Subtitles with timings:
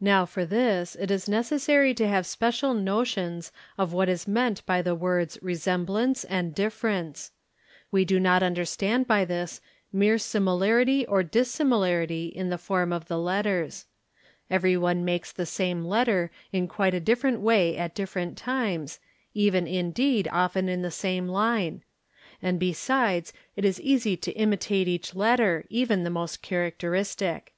[0.00, 4.82] Now for this it is necessary to have special notions of what is meant by
[4.82, 7.32] the words ''resemblance'' and" difference';
[7.90, 9.60] we do not understand by this
[9.92, 13.86] mere similarity or dissimilarity in the form of the letters.
[14.48, 19.00] Everyone 'makes the same letter in quite a different way at different times,
[19.34, 21.82] even AER A AO OE COINS OE indeed often in the same line;
[22.40, 27.54] and besides it is easy to imitate each letter, even the most characteristic.